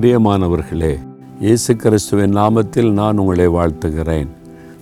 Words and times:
பிரியமானவர்களே 0.00 0.98
இயேசு 1.40 1.76
கிறிஸ்துவின் 1.76 2.36
நாமத்தில் 2.36 2.90
நான் 2.90 3.18
உங்களை 3.18 3.48
வாழ்த்துகிறேன். 3.48 4.26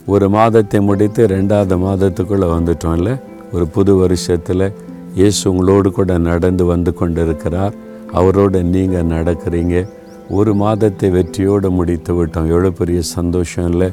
ஒரு 0.06 0.28
மாதத்தை 0.28 0.80
முடித்து 0.80 1.26
ரெண்டாவது 1.26 1.76
மாதத்துக்குள்ளே 1.84 2.48
வந்துட்டோம்ல? 2.56 3.20
ஒரு 3.52 3.66
புது 3.66 3.94
வருஷத்தில் 3.94 4.72
இயேசு 5.14 5.50
உங்களோடு 5.50 5.92
கூட 5.92 6.18
நடந்து 6.18 6.64
வந்து 6.64 6.94
கொண்டிருக்கிறார். 6.94 7.74
அவரோட 8.12 8.62
நீங்கள் 8.62 9.04
நடக்கிறீங்க. 9.04 9.88
ஒரு 10.30 10.54
மாதத்தை 10.54 11.10
வெற்றியோடு 11.10 11.70
முடித்து 11.70 12.14
விட்டோம். 12.14 12.46
எவ்வளோ 12.46 12.70
பெரிய 12.70 13.02
சந்தோஷம் 13.02 13.70
இல்லை? 13.70 13.90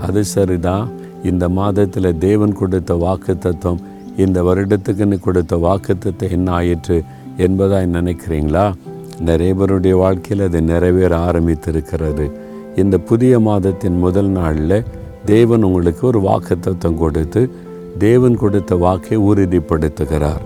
அது 0.00 0.24
சரிதான். 0.24 0.88
இந்த 1.22 1.48
மாதத்தில் 1.48 2.18
தேவன் 2.18 2.52
கொடுத்த 2.52 2.94
வாக்கு 2.94 3.38
தத்துவம் 3.38 3.80
இந்த 4.16 4.42
வருடத்துக்குன்னு 4.42 5.20
கொடுத்த 5.20 5.56
வாக்கு 5.56 6.14
என்ன 6.18 6.52
ஆயிற்று 6.52 7.02
என்பதாக 7.36 7.86
நினைக்கிறீங்களா? 7.86 8.74
நிறைய 9.20 9.54
பேருடைய 9.54 9.96
வாழ்க்கையில் 9.96 10.46
அது 10.46 10.62
நிறைவேற 10.62 11.18
ஆரம்பித்திருக்கிறது. 11.18 12.30
இந்த 12.76 12.98
புதிய 12.98 13.40
மாதத்தின் 13.40 13.98
முதல் 13.98 14.26
நாளில் 14.26 14.84
தேவன் 15.24 15.62
உங்களுக்கு 15.62 16.06
ஒரு 16.06 16.20
வாக்குத்தத்தம் 16.20 16.58
தத்துவம் 16.60 16.98
கொடுத்து 16.98 17.50
தேவன் 17.98 18.36
கொடுத்த 18.36 18.74
வாக்கை 18.74 19.18
உறுதிப்படுத்துகிறார். 19.18 20.40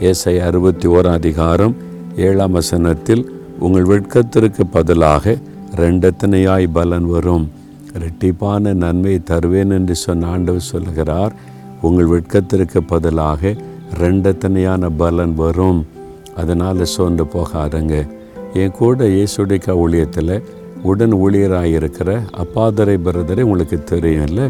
ஏசை 0.00 0.40
அறுபத்தி 0.40 0.88
ஓராம் 0.88 1.12
அதிகாரம் 1.12 1.76
ஏழாம் 2.16 2.52
வசனத்தில் 2.52 3.32
உங்கள் 3.58 3.82
வெட்கத்திற்கு 3.82 4.60
பதிலாக 4.70 5.36
ரெண்டத்தனையாய் 5.76 6.66
பலன் 6.72 7.06
வரும்? 7.06 7.50
ரெட்டிப்பான 7.98 8.74
நன்மை 8.74 9.22
தருவேன் 9.22 9.70
என்று 9.70 9.94
சொன்ன 9.94 10.26
ஆண்டவர் 10.26 10.60
சொல்கிறார் 10.60 11.32
உங்கள் 11.82 12.06
வெட்கத்திற்கு 12.06 12.82
பதிலாக 12.86 13.54
ரெண்டத்தனையான 13.98 14.88
பலன் 14.96 15.34
வரும்? 15.34 15.86
அதனால் 16.36 16.84
சோர்ந்து 16.84 17.24
போகாதங்க. 17.24 17.94
என் 18.54 18.70
கூட 18.70 19.04
இயேசுடிக்கா 19.04 19.72
ஊழியத்தில் 19.84 20.42
உடன் 20.82 21.14
ஊழியராக 21.14 21.64
இருக்கிற 21.64 22.22
அப்பாதரை 22.42 22.96
பிரதரை 23.06 23.40
உங்களுக்கு 23.40 23.78
தெரியும்ல. 23.92 24.40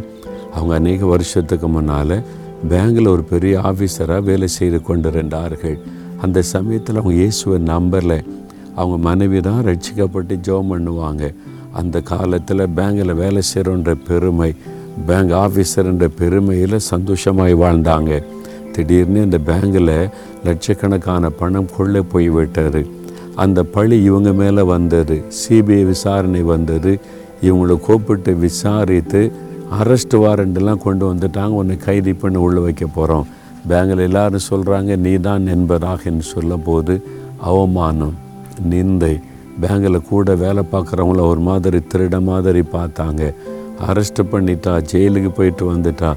அவங்க 0.55 0.75
அநேக 0.75 1.07
வருஷத்துக்கு 1.07 1.69
முன்னால் 1.69 2.23
பேங்கில் 2.71 3.09
ஒரு 3.09 3.23
பெரிய 3.23 3.61
ஆஃபீஸராக 3.61 4.23
வேலை 4.23 4.49
செய்து 4.49 4.83
கொண்டிருந்தார்கள். 4.83 5.79
அந்த 6.21 6.43
சமயத்தில் 6.43 6.97
அவங்க 6.97 7.17
இயேசுவை 7.17 7.59
நம்பலை. 7.63 8.19
அவங்க 8.77 8.97
மனைவி 9.09 9.41
தான் 9.41 9.65
ரட்சிக்கப்பட்டு 9.65 10.37
ஜோம் 10.47 10.71
பண்ணுவாங்க. 10.73 11.35
அந்த 11.73 12.01
காலத்தில் 12.01 12.73
பேங்கில் 12.77 13.15
வேலை 13.15 13.43
செய்கிறோன்ற 13.55 13.95
பெருமை 14.09 14.55
பேங்க் 15.07 15.33
ஆஃபீஸர்ன்ற 15.45 16.09
பெருமையில் 16.21 16.87
சந்தோஷமாய் 16.93 17.55
வாழ்ந்தாங்க. 17.55 18.13
திடீர்னு 18.75 19.21
இந்த 19.29 19.39
பேங்கில் 19.49 19.97
லட்சக்கணக்கான 20.47 21.31
பணம் 21.41 21.73
கொள்ளை 21.77 22.03
போய் 22.13 22.29
விட்டார் 22.37 22.81
அந்த 23.43 23.61
பழி 23.75 23.97
இவங்க 24.09 24.31
மேலே 24.41 24.63
வந்தது. 24.75 25.17
சிபிஐ 25.41 25.81
விசாரணை 25.93 26.43
வந்தது. 26.53 26.93
இவங்களை 27.47 27.77
கூப்பிட்டு 27.87 28.33
விசாரித்து 28.45 29.21
அரெஸ்ட் 29.79 30.15
வாரண்ட்லாம் 30.25 30.85
கொண்டு 30.85 31.05
வந்துட்டாங்க. 31.13 31.55
உன்னை 31.61 31.77
கைது 31.87 32.13
பண்ணி 32.23 32.39
உள்ளே 32.47 32.61
வைக்க 32.67 32.87
போகிறோம் 32.97 33.27
பேங்கில் 33.71 34.03
எல்லாரும் 34.09 34.49
சொல்கிறாங்க 34.51 34.97
நீ 35.05 35.13
தான் 35.27 35.45
என்பதாக 35.55 36.13
சொல்ல 36.33 36.57
போது 36.69 36.95
அவமானம் 37.51 38.15
நிந்தை. 38.73 39.15
பேங்கில் 39.63 40.07
கூட 40.11 40.35
வேலை 40.45 40.63
பார்க்குறவங்கள 40.73 41.23
ஒரு 41.33 41.43
மாதிரி 41.49 41.79
திருட 41.93 42.17
மாதிரி 42.31 42.63
பார்த்தாங்க. 42.77 43.23
அரெஸ்ட் 43.89 44.21
பண்ணிட்டா 44.33 44.73
ஜெயிலுக்கு 44.93 45.31
போயிட்டு 45.39 45.65
வந்துட்டா. 45.73 46.11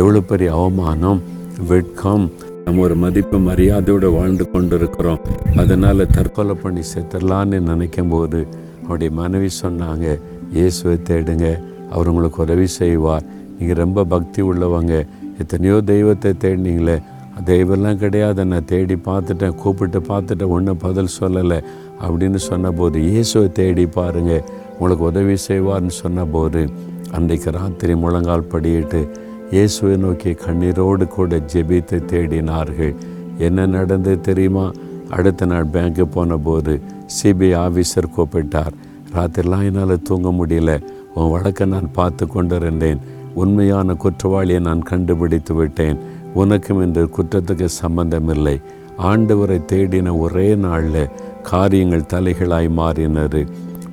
எவ்வளோ 0.00 0.20
பெரிய 0.30 0.48
அவமானம். 0.58 1.20
வெட்கம். 1.68 2.30
நம்ம 2.64 2.82
ஒரு 2.82 2.94
மதிப்பு 2.94 3.38
மரியாதையோடு 3.38 4.08
வாழ்ந்து 4.14 4.44
கொண்டு 4.50 4.76
இருக்கிறோம் 4.76 5.20
அதனால் 5.56 6.02
தற்கொலை 6.06 6.54
பண்ணி 6.54 6.82
செத்துடலான்னு 6.92 7.58
நினைக்கும் 7.60 8.08
போது 8.08 8.46
அவருடைய 8.82 9.10
மனைவி 9.18 9.48
சொன்னாங்க 9.62 10.06
இயேசுவை 10.52 10.96
தேடுங்க 11.08 11.46
அவர் 11.90 12.08
உங்களுக்கு 12.08 12.42
உதவி 12.42 12.66
செய்வார். 12.66 13.26
நீங்கள் 13.58 13.80
ரொம்ப 13.82 14.04
பக்தி 14.04 14.42
உள்ளவங்க. 14.42 15.06
எத்தனையோ 15.38 15.80
தெய்வத்தை 15.80 16.34
தேடினீங்களே. 16.44 16.96
தெய்வம்லாம் 17.44 18.02
கிடையாது. 18.04 18.44
நான் 18.44 18.64
தேடி 18.64 18.94
பார்த்துட்டேன் 18.94 19.54
கூப்பிட்டு 19.54 19.98
பார்த்துட்டேன் 19.98 20.54
ஒன்றும் 20.56 20.82
பதில் 20.86 21.14
சொல்லலை. 21.20 21.60
அப்படின்னு 22.02 22.40
சொன்னபோது 22.50 22.98
இயேசுவை 23.10 23.52
தேடி 23.52 23.86
பாருங்கள் 23.86 24.44
உங்களுக்கு 24.72 25.04
உதவி 25.04 25.36
செய்வார்னு 25.48 25.94
சொன்னபோது 26.02 26.62
அன்றைக்கு 27.12 27.50
ராத்திரி 27.50 27.94
முழங்கால் 27.94 28.50
படியிட்டு 28.52 29.00
இயேசுவை 29.50 29.96
நோக்கி 29.96 30.30
கண்ணீரோடு 30.30 31.08
கூட 31.08 31.38
ஜெபித்து 31.52 31.96
தேடினார்கள். 32.12 32.94
என்ன 33.38 33.66
நடந்தது 33.66 34.20
தெரியுமா? 34.20 34.72
அடுத்த 35.08 35.46
நாள் 35.46 35.66
பேங்க்கு 35.66 36.02
போனபோது 36.02 36.80
சிபிஐ 37.16 37.50
ஆஃபீஸர் 37.64 38.12
கூப்பிட்டார். 38.16 38.74
ராத்திரிலாம் 39.14 39.64
என்னால் 39.64 40.02
தூங்க 40.02 40.28
முடியல. 40.28 40.80
உன் 41.14 41.30
வழக்கை 41.30 41.66
நான் 41.66 41.92
பார்த்து 41.92 42.26
கொண்டிருந்தேன். 42.26 43.00
உண்மையான 43.34 43.94
குற்றவாளியை 43.94 44.60
நான் 44.60 44.82
கண்டுபிடித்து 44.82 45.54
விட்டேன். 45.54 45.98
உனக்கும் 46.34 46.84
இந்த 46.86 47.00
குற்றத்துக்கு 47.00 47.64
சம்பந்தமில்லை. 47.64 48.60
ஆண்டவரை 48.98 49.60
தேடின 49.72 50.18
ஒரே 50.18 50.54
நாளில் 50.54 51.10
காரியங்கள் 51.42 52.10
தலைகளாய் 52.14 52.70
மாறினது. 52.76 53.46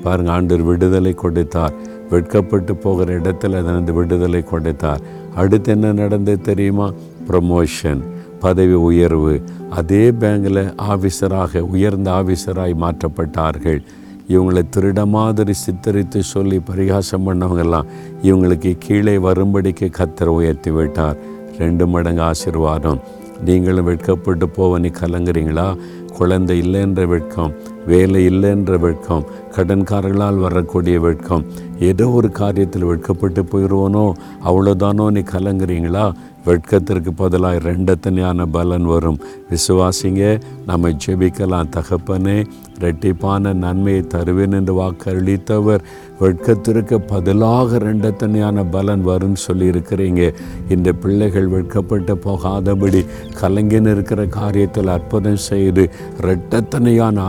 பாருங்க 0.03 0.31
ஆண்டவர் 0.31 0.65
விடுதலை 0.65 1.13
கொடுத்தார். 1.13 1.73
வெட்கப்பட்டு 2.09 2.75
போகிற 2.75 3.19
இடத்துல 3.19 3.75
அந்த 3.75 3.91
விடுதலை 3.91 4.43
கொடுத்தார். 4.43 5.01
அடுத்து 5.35 5.71
என்ன 5.71 5.91
நடந்தது 5.91 6.41
தெரியுமா? 6.41 6.91
ப்ரமோஷன் 7.27 8.01
பதவி 8.39 8.73
உயர்வு. 8.73 9.41
அதே 9.69 10.11
பேங்கில் 10.11 10.73
ஆஃபீஸராக 10.89 11.59
உயர்ந்த 11.59 12.11
ஆஃபீஸராய் 12.11 12.75
மாற்றப்பட்டார்கள். 12.81 13.81
இவங்களை 14.29 14.61
திருட 14.75 15.07
மாதிரி 15.07 15.53
சித்தரித்து 15.53 16.19
சொல்லி 16.19 16.59
பரிகாசம் 16.59 17.27
பண்ணவங்கெல்லாம் 17.27 17.85
இவங்களுக்கு 18.23 18.75
கீழே 18.79 19.17
வரும்படிக்கு 19.17 19.91
கத்தரை 19.97 20.25
உயர்த்தி 20.25 20.71
விட்டார். 20.71 21.17
ரெண்டு 21.57 21.87
மடங்கு 21.87 22.21
ஆசிர்வாதம். 22.21 22.99
நீங்களும் 23.45 23.85
வெட்கப்பட்டு 23.85 24.45
போவ 24.45 24.79
நீ 24.79 24.87
கலங்குறீங்களா? 24.87 25.77
குழந்தை 26.17 26.61
இல்லைன்ற 26.61 27.05
வெட்கம். 27.05 27.53
வேலை 27.87 28.27
இல்லைன்ற 28.27 28.79
வெட்கம் 28.79 29.23
கடன்காரர்களால் 29.55 30.39
வரக்கூடிய 30.39 30.99
வெட்கம் 30.99 31.45
ஏதோ 31.79 32.09
ஒரு 32.09 32.27
காரியத்தில் 32.27 32.85
வெட்கப்பட்டு 32.85 33.43
போயிடுவோனோ 33.43 34.11
அவ்வளோதானோ 34.45 35.09
நீ 35.11 35.19
கலங்குறீங்களா? 35.19 36.13
வெட்கத்திற்கு 36.45 37.11
பதிலாக 37.15 37.71
ரெண்டத்தனையான 37.71 38.45
பலன் 38.51 38.85
வரும். 38.85 39.19
விசுவாசிங்க 39.49 40.41
நம்ம 40.65 40.89
ஜெபிக்கலாம். 40.89 41.69
தகப்பனே 41.75 42.45
ரெட்டிப்பான 42.79 43.53
நன்மையை 43.53 44.07
தருவேன் 44.07 44.51
என்று 44.51 44.73
வாக்களித்தவர். 44.81 45.79
வெட்கத்திற்கு 46.19 46.99
பதிலாக 46.99 47.77
ரெண்டத்தனையான 47.77 48.65
பலன் 48.71 49.07
வரும்னு 49.07 49.35
சொல்லியிருக்கிறீங்க. 49.47 50.33
இந்த 50.69 50.91
பிள்ளைகள் 50.91 51.47
வெட்கப்பட்டு 51.47 52.17
போகாதபடி 52.17 53.05
கலைஞன் 53.39 53.91
இருக்கிற 53.91 54.25
காரியத்தில் 54.25 54.87
அற்புதம் 54.87 55.43
செய்து 55.51 55.89
ரெட்டத்தனையான 56.21 57.19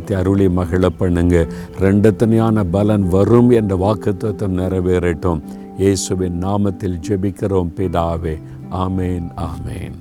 ஆசிர்வாதத்தை 0.00 0.18
அருளி 0.20 0.48
மகிழ 0.48 0.88
பண்ணுங்க. 0.88 1.46
ரெண்டத்தனையான 1.80 2.64
பலன் 2.70 3.08
வரும் 3.08 3.50
என்ற 3.50 3.76
வாக்குத்தம் 3.76 4.58
நிறைவேறட்டும். 4.60 5.42
இயேசுவின் 5.78 6.44
நாமத்தில் 6.44 7.00
ஜெபிக்கிறோம் 7.08 7.72
பிதாவே. 7.76 8.36
ஆமேன் 8.70 9.28
ஆமேன். 9.50 10.00